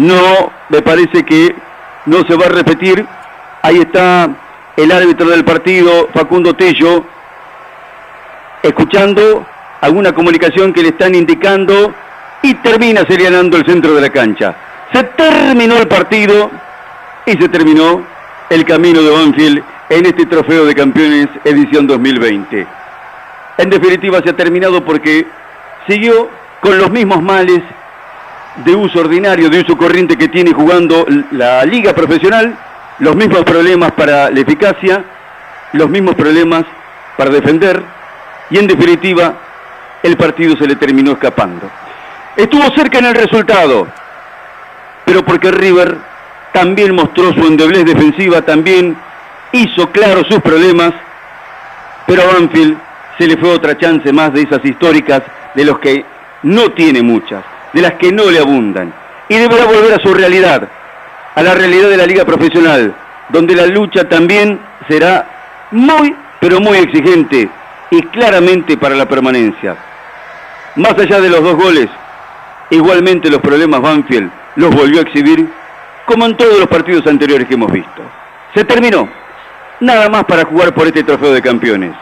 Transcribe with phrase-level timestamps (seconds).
[0.00, 1.54] no, me parece que
[2.06, 3.04] no se va a repetir.
[3.60, 4.30] Ahí está
[4.74, 7.04] el árbitro del partido, Facundo Tello,
[8.62, 9.46] escuchando
[9.82, 11.92] alguna comunicación que le están indicando
[12.42, 14.56] y termina señalando el centro de la cancha.
[14.90, 16.50] Se terminó el partido
[17.26, 18.02] y se terminó
[18.48, 22.66] el camino de Banfield en este trofeo de campeones edición 2020.
[23.58, 25.26] En definitiva se ha terminado porque
[25.86, 26.30] siguió
[26.62, 27.60] con los mismos males
[28.56, 32.56] de uso ordinario, de uso corriente que tiene jugando la liga profesional,
[32.98, 35.04] los mismos problemas para la eficacia,
[35.72, 36.64] los mismos problemas
[37.16, 37.82] para defender
[38.50, 39.34] y en definitiva
[40.02, 41.70] el partido se le terminó escapando.
[42.36, 43.86] Estuvo cerca en el resultado,
[45.04, 45.98] pero porque River
[46.52, 48.96] también mostró su endeblez defensiva, también
[49.52, 50.92] hizo claro sus problemas,
[52.06, 52.78] pero a Banfield
[53.18, 55.22] se le fue otra chance más de esas históricas
[55.54, 56.04] de los que
[56.42, 58.92] no tiene muchas, de las que no le abundan.
[59.28, 60.68] Y deberá volver a su realidad,
[61.34, 62.94] a la realidad de la liga profesional,
[63.28, 67.48] donde la lucha también será muy, pero muy exigente
[67.90, 69.76] y claramente para la permanencia.
[70.76, 71.88] Más allá de los dos goles,
[72.70, 75.48] igualmente los problemas Banfield los volvió a exhibir
[76.06, 78.02] como en todos los partidos anteriores que hemos visto.
[78.54, 79.08] Se terminó.
[79.80, 81.92] Nada más para jugar por este trofeo de campeones.